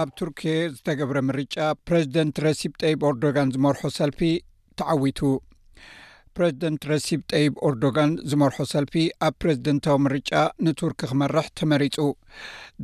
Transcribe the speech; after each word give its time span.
ኣብ 0.00 0.08
ቱርኪ 0.18 0.42
ዝተገብረ 0.74 1.18
ምርጫ 1.28 1.56
ፕሬዚደንት 1.88 2.34
ረሲብ 2.46 2.72
ጠይብ 2.82 3.00
ኦርዶጋን 3.10 3.52
ዝመርሖ 3.54 3.82
ሰልፊ 3.98 4.20
ተዓዊቱ 4.80 5.20
ረዚደንት 6.40 6.82
ረሲብ 6.90 7.20
ጠይብ 7.30 7.52
ኦርዶጋን 7.68 8.10
ዝመርሖ 8.30 8.58
ሰልፊ 8.72 8.94
ኣብ 9.26 9.34
ፕረዚደንታዊ 9.42 9.96
ምርጫ 10.04 10.30
ንቱርኪ 10.64 11.00
ክመርሕ 11.10 11.46
ተመሪፁ 11.58 11.96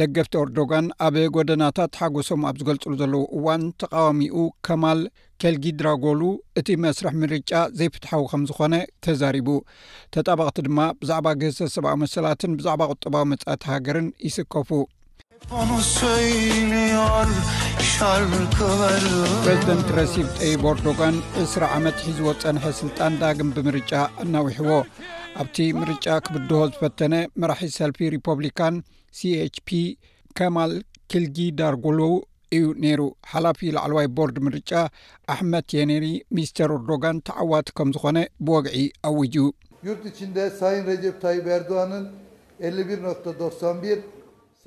ደገፍቲ 0.00 0.32
ኦርዶጋን 0.44 0.86
ኣብ 1.06 1.16
ጎደናታት 1.36 1.98
ሓጐሶም 2.00 2.44
ኣብ 2.48 2.56
ዝገልጹሉ 2.62 2.94
ዘለዉ 3.02 3.22
እዋን 3.40 3.64
ተቃዋሚኡ 3.82 4.38
ከማል 4.68 5.02
ኬልጊድራጎሉ 5.44 6.22
እቲ 6.62 6.68
መስርሕ 6.86 7.14
ምርጫ 7.22 7.52
ዘይፍትሓዊ 7.78 8.24
ከም 8.32 8.42
ዝኾነ 8.50 8.74
ተዛሪቡ 9.06 9.48
ተጣባቕቲ 10.16 10.58
ድማ 10.68 10.80
ብዛዕባ 11.02 11.26
ገዝተሰብኣዊ 11.44 11.96
መሰላትን 12.04 12.56
ብዛዕባ 12.60 12.82
ቁጠባዊ 12.94 13.24
መጻኢቲ 13.34 13.64
ሃገርን 13.72 14.10
ይስከፉ 14.28 14.70
ፕሬዚደንት 19.44 19.88
ረሲብ 19.98 20.26
ጠይብ 20.38 20.62
ኦርዶጋን 20.70 21.16
2ስራ 21.42 21.64
ዓመት 21.78 21.96
ሒዝወፀንሐ 22.06 22.64
ስልጣን 22.80 23.18
ዳግም 23.22 23.50
ብምርጫ 23.56 23.92
እናዊሕዎ 24.24 24.70
ኣብቲ 25.42 25.56
ምርጫ 25.80 26.06
ክብድሆ 26.26 26.60
ዝፈተነ 26.72 27.14
መራሒ 27.42 27.68
ሰልፊ 27.78 27.98
ሪፖብሊካን 28.16 28.76
ሲ 29.18 29.22
ችፒ 29.56 29.70
ከማል 30.40 30.72
ኪልጊዳርጎሎው 31.12 32.14
እዩ 32.56 32.64
ነይሩ 32.86 33.02
ሓላፊ 33.34 33.60
ላዕለዋይ 33.76 34.08
ቦርድ 34.16 34.36
ምርጫ 34.48 34.72
ኣሕመድ 35.36 35.68
የነይኒ 35.78 36.08
ሚስተር 36.38 36.70
ኦርዶጋን 36.80 37.18
ተዓዋት 37.30 37.68
ከም 37.78 37.90
ዝኾነ 37.96 38.18
ብወግዒ 38.46 38.78
ኣውጅ 39.10 39.34
ዩርድ 39.86 40.04
ች 40.18 40.20
ሳይን 40.60 40.82
ረጀብ 40.90 41.14
ታይብ 41.24 41.46
ኤርዶዋንን 41.60 42.04
20ብ 42.66 43.40
ዶቢ 43.66 43.84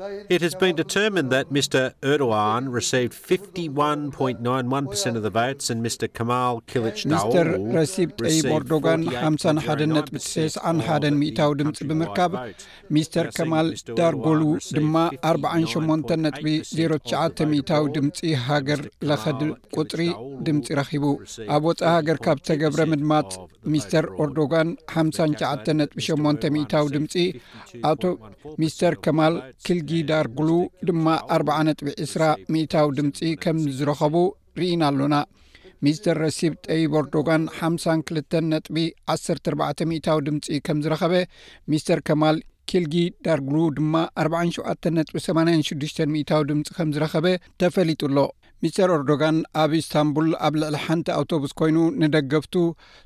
ሚስተር 0.02 0.84
ረሲብ 7.78 8.10
ጠይብ 8.30 8.46
ኦርዶጋን 8.58 9.02
51 9.22 10.12
91 10.72 11.26
እታዊ 11.30 11.52
ድምፂ 11.62 11.78
ብምርካብ 11.92 12.32
ሚስተር 12.98 13.28
ከማል 13.38 13.68
ዳርጎሉ 14.00 14.42
ድማ 14.78 14.96
48 15.32 16.30
ጥቢ099 16.30 17.58
እታዊ 17.62 17.84
ድምፂ 17.98 18.22
ሃገር 18.48 18.84
ለኸድል 19.12 19.52
ቁጽሪ 19.80 20.02
ድምፂ 20.48 20.66
ረኺቡ 20.82 21.06
ኣብ 21.58 21.64
ወፃ 21.72 21.82
ሃገር 21.96 22.20
ካብ 22.28 22.38
ዝተገብረ 22.46 22.82
ምድማጥ 22.94 23.32
ሚስተር 23.74 24.06
ኦርዶጋን 24.26 24.70
59 25.02 25.92
8 26.12 26.64
እታዊ 26.64 26.86
ድምፂ 26.98 27.14
ኣቶ 27.94 28.04
ሚስተር 28.64 28.94
ከማል 29.06 29.34
ኪል 29.66 29.80
ጊዳር 29.90 30.28
ጉሉ 30.38 30.52
ድማ 30.88 31.08
4 31.36 31.64
ጥቢ 31.80 31.90
2ስራ 32.06 32.24
ታዊ 32.74 32.86
ድምፂ 33.00 33.20
ከም 33.44 33.58
ዝረኸቡ 33.78 34.16
ርኢና 34.60 34.82
ኣሎና 34.92 35.16
ሚስተር 35.86 36.18
ረሲብ 36.24 36.54
ጠይብ 36.66 36.94
ኣርዶጋን 37.02 37.44
ሓ2 37.58 38.38
ነጥቢ 38.54 38.78
14 39.32 40.06
ታዊ 40.08 40.18
ድምፂ 40.28 40.48
ከም 40.68 40.78
ዝረኸበ 40.86 41.14
ሚስተር 41.74 42.00
ከማል 42.10 42.38
ኪልጊ 42.72 42.96
ዳርግሩ 43.26 43.58
ድማ 43.78 43.94
47 44.24 44.90
ነጥቢ86ዱሽ 44.98 45.94
ሚእታዊ 46.14 46.42
ድምፂ 46.50 46.68
ከም 46.78 46.90
ዝረኸበ 46.96 47.28
ተፈሊጡኣሎ 47.62 48.20
ሚስተር 48.64 48.92
አርዶጋን 48.98 49.38
ኣብ 49.64 49.72
እስታንቡል 49.80 50.30
ኣብ 50.46 50.54
ልዕሊ 50.62 50.76
ሓንቲ 50.86 51.08
ኣውቶቡስ 51.18 51.52
ኮይኑ 51.60 51.78
ንደገፍቱ 52.02 52.56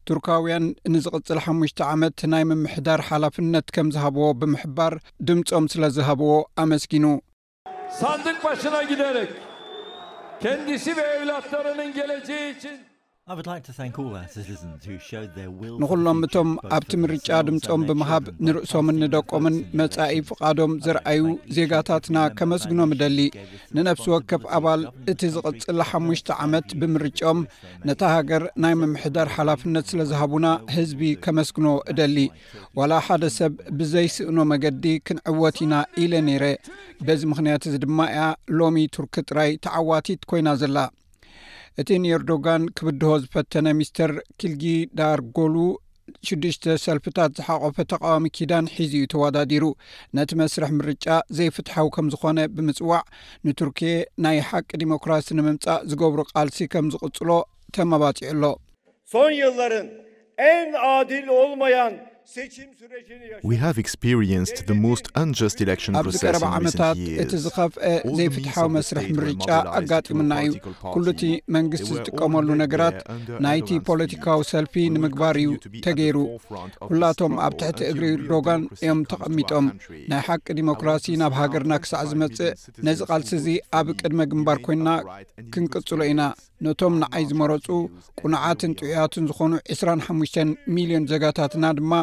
ቱርካውያን 0.09 0.66
ንዝቕፅል 0.94 1.39
ሓሙሽተ 1.45 1.80
ዓመት 1.94 2.22
ናይ 2.34 2.45
ምምሕዳር 2.52 3.02
ሓላፍነት 3.09 3.67
ከም 3.78 3.89
ዝሃብዎ 3.95 4.28
ብምሕባር 4.44 4.95
ድምፆም 5.30 5.67
ስለ 5.73 5.84
ዝሃብዎ 5.98 6.32
ኣመስጊኑ 6.64 7.05
ሳንድቅ 7.99 8.36
ባሽና 8.45 8.76
ግደረ 8.92 9.17
ከንዲሲ 10.43 10.86
ኤውላትለርንን 11.10 11.92
ገለ 11.99 12.11
ችን 12.30 12.78
ንኹሎም 15.82 16.20
እቶም 16.26 16.49
ኣብቲ 16.76 16.93
ምርጫ 17.02 17.27
ድምፆም 17.48 17.82
ብምሃብ 17.89 18.23
ንርእሶምን 18.45 18.98
ንደቆምን 19.02 19.55
መጻኢ 19.80 20.14
ፍቓዶም 20.30 20.71
ዘረአዩ 20.86 21.21
ዜጋታትና 21.55 22.17
ከመስግኖም 22.37 22.93
እደሊ 22.95 23.17
ንነፍሲ 23.77 24.05
ወከፍ 24.14 24.43
ኣባል 24.58 24.81
እቲ 25.11 25.21
ዝቕፅልሓሙሽተ 25.36 26.30
ዓመት 26.45 26.67
ብምርጮም 26.83 27.42
ነታ 27.89 28.02
ሃገር 28.15 28.45
ናይ 28.64 28.76
ምምሕዳር 28.83 29.30
ሓላፍነት 29.36 29.86
ስለ 29.92 30.02
ዝሃቡና 30.11 30.48
ህዝቢ 30.76 31.04
ከመስግኖ 31.26 31.67
እደሊ 31.93 32.17
ዋላ 32.80 32.92
ሓደ 33.10 33.23
ሰብ 33.37 33.54
ብዘይስእኖ 33.81 34.37
መገዲ 34.54 34.86
ክንዕወት 35.10 35.60
ኢና 35.67 35.76
ኢለ 36.05 36.15
ነይረ 36.30 36.48
በዚ 37.10 37.21
ምኽንያት 37.33 37.67
እዚ 37.71 37.77
ድማ 37.86 37.99
እያ 38.15 38.26
ሎሚ 38.61 38.87
ቱርክ 38.98 39.15
ጥራይ 39.30 39.54
ተዓዋቲት 39.67 40.23
ኮይና 40.31 40.49
ዘላ 40.64 40.77
እቲ 41.82 41.89
ንኤርዶጋን 42.04 42.64
ክብድሆ 42.77 43.11
ዝፈተነ 43.23 43.67
ሚስተር 43.80 44.11
ኪልጊዳርጎሉ 44.42 45.55
ሽዱሽተ 46.27 46.65
ሰልፍታት 46.86 47.32
ዝሓቆፈ 47.37 47.76
ተቃዋሚ 47.92 48.26
ኪዳን 48.37 48.65
ሒዙኡ 48.76 49.04
ተወዳዲሩ 49.14 49.64
ነቲ 50.20 50.31
መስርሕ 50.42 50.71
ምርጫ 50.80 51.08
ዘይፍትሐው 51.37 51.87
ከም 51.98 52.08
ዝኾነ 52.14 52.39
ብምጽዋዕ 52.58 53.02
ንቱርኪ 53.48 53.80
ናይ 54.27 54.39
ሓቂ 54.49 54.70
ዲሞክራሲ 54.83 55.30
ንምምጻእ 55.39 55.81
ዝገብሩ 55.92 56.20
ቓልሲ 56.33 56.60
ከም 56.76 56.87
ዝቕጽሎ 56.95 57.30
ተመባጺዑኣሎ 57.77 58.43
ሶን 59.14 59.31
ይላርን 59.42 59.89
ኤን 60.52 60.71
ኣድል 60.93 61.27
ልማያን 61.39 61.93
ኣብዚ 66.02 66.21
ቀረብ 66.26 66.43
ዓመታት 66.58 66.98
እቲ 67.21 67.32
ዝኸፍአ 67.45 67.83
ዘይፍትሓዊ 68.17 68.67
መስርሕ 68.76 69.05
ምርጫ 69.17 69.48
ኣጋጢሙና 69.80 70.33
እዩ 70.48 70.52
ኩሉ 70.93 71.05
እቲ 71.14 71.23
መንግስቲ 71.55 71.87
ዝጥቀመሉ 71.95 72.48
ነገራት 72.64 72.98
ናይቲ 73.45 73.70
ፖለቲካዊ 73.89 74.39
ሰልፊ 74.52 74.73
ንምግባር 74.98 75.37
እዩ 75.43 75.49
ተገይሩ 75.87 76.17
ሁላቶም 76.92 77.33
ኣብ 77.48 77.55
ትሕቲ 77.64 77.81
እግሪ 77.92 78.05
ኢርዶጋን 78.17 78.64
እዮም 78.83 79.02
ተቐሚጦም 79.14 79.67
ናይ 80.14 80.23
ሓቂ 80.30 80.48
ዲሞክራሲ 80.61 81.08
ናብ 81.23 81.36
ሃገርና 81.39 81.73
ክሳዕ 81.86 82.04
ዝመጽእ 82.14 82.54
ነዚ 82.89 82.99
ቓልሲ 83.11 83.33
እዚ 83.42 83.48
ኣብ 83.80 83.87
ቅድመ 84.02 84.21
ግንባር 84.33 84.60
ኮይንና 84.67 84.89
ክንቅጽሎ 85.55 85.99
ኢና 86.14 86.21
ነቶም 86.65 86.95
ንዓይ 87.02 87.23
ዝመረፁ 87.30 87.67
ቁንዓትን 88.20 88.73
ጥዑያትን 88.80 89.23
ዝኾኑ 89.30 89.52
25 89.73 90.42
ሚሊዮን 90.77 91.05
ዘጋታትና 91.11 91.65
ድማ 91.77 91.93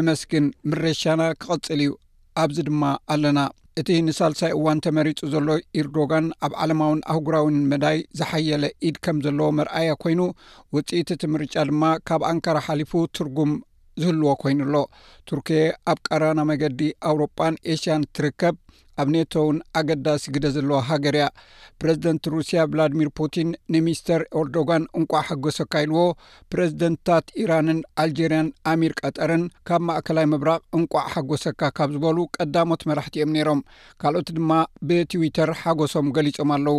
እመስግን 0.00 0.46
ምረሻና 0.70 1.22
ክቅፅል 1.42 1.80
እዩ 1.84 1.90
ኣብዚ 2.42 2.58
ድማ 2.68 2.82
ኣለና 3.14 3.40
እቲ 3.80 3.88
ንሳልሳይ 4.06 4.52
እዋን 4.56 4.78
ተመሪፁ 4.84 5.18
ዘሎ 5.32 5.48
ኤርዶጋን 5.80 6.26
ኣብ 6.46 6.52
ዓለማውን 6.62 7.00
ኣህጉራዊን 7.12 7.58
መዳይ 7.72 7.98
ዝሓየለ 8.18 8.64
ኢድ 8.88 8.96
ከም 9.04 9.18
ዘለዎ 9.24 9.48
መርኣያ 9.58 9.90
ኮይኑ 10.02 10.20
ውፅኢት 10.76 11.10
እቲ 11.14 11.22
ምርጫ 11.34 11.54
ድማ 11.70 11.84
ካብ 12.08 12.22
አንካራ 12.30 12.58
ሓሊፉ 12.66 12.92
ትርጉም 13.18 13.52
ዝህልዎ 14.00 14.32
ኮይኑ 14.42 14.60
ሎ 14.74 14.78
ቱርክ 15.28 15.48
ኣብ 15.92 15.98
ቀራና 16.08 16.40
መገዲ 16.50 16.80
ኣውሮጳን 17.10 17.54
ኤሽያን 17.72 18.04
እትርከብ 18.06 18.56
ኣብ 19.02 19.08
ኔቶ 19.14 19.32
ውን 19.46 19.58
ኣገዳሲ 19.78 20.22
ግደ 20.34 20.46
ዘለዋ 20.54 20.78
ሃገር 20.88 21.16
ያ 21.20 21.24
ፕረዚደንት 21.80 22.24
ሩስያ 22.34 22.60
ቭላድሚር 22.70 23.08
ፑቲን 23.18 23.48
ንሚስተር 23.74 24.22
ኤርዶጋን 24.40 24.84
እንቋዕ 24.98 25.22
ሓጐሰካ 25.28 25.72
ኢልዎ 25.84 26.00
ፕረዚደንታት 26.52 27.26
ኢራንን 27.42 27.80
ኣልጀርያን 28.04 28.48
ኣሚር 28.72 28.94
ቀጠርን 29.00 29.44
ካብ 29.70 29.82
ማእከላይ 29.88 30.26
ምብራቕ 30.32 30.62
እንቋዕ 30.78 31.04
ሓጎሰካ 31.14 31.60
ካብ 31.78 31.92
ዝበሉ 31.96 32.18
ቀዳሞት 32.38 32.84
መራሕቲኦም 32.90 33.34
ነይሮም 33.36 33.64
ካልኦት 34.04 34.30
ድማ 34.38 34.50
ብትዊተር 34.88 35.52
ሓጎሶም 35.62 36.08
ገሊፆም 36.18 36.52
ኣለዉ 36.56 36.78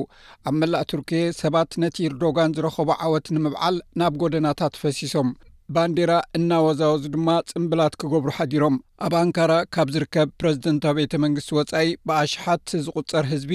ኣብ 0.50 0.56
መላእ 0.63 0.85
ቱርኪ 0.94 1.12
ሰባት 1.44 1.72
ነቲ 1.85 1.97
ኤርዶጋን 2.13 2.56
ዝረኸቡ 2.58 2.90
ዓወት 3.06 3.28
ንምብዓል 3.38 3.78
ናብ 4.02 4.13
ጎደናታት 4.24 4.75
ፈሲሶም 4.84 5.29
ባንዴራ 5.75 6.11
እናወዛወዙ 6.37 7.03
ድማ 7.16 7.27
ጽምብላት 7.49 7.97
ክገብሩ 8.01 8.29
ሓዲሮም 8.37 8.75
ኣብ 9.05 9.13
ኣንካራ 9.19 9.53
ካብ 9.75 9.89
ዝርከብ 9.95 10.29
ፕረዚደንታዊ 10.39 10.95
ቤተ 10.99 11.13
መንግስቲ 11.23 11.51
ወጻኢ 11.57 11.89
ብኣሽሓት 12.07 12.73
ዝቝጸር 12.85 13.25
ህዝቢ 13.33 13.51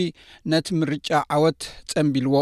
ነቲ 0.55 0.69
ምርጫ 0.83 1.11
ዓወት 1.37 1.65
ጸምቢልዎ 1.93 2.37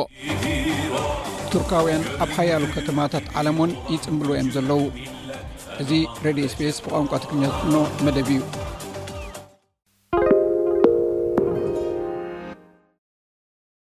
ቱርካውያን 1.55 2.05
ኣብ 2.27 2.31
ሓያሉ 2.39 2.63
ከተማታት 2.77 3.27
ዓለምውን 3.41 3.73
ይፅምብልዎ 3.95 4.37
እዮም 4.37 4.53
ዘለዉ 4.59 4.85
እዚ 5.85 5.91
ሬድዮ 6.29 6.47
ስፔስ 6.57 6.79
ብቋንቋ 6.87 7.13
ትግርኛት 7.25 7.57
ኩኖ 7.63 7.75
መደብ 8.07 8.31
እዩ 8.37 8.41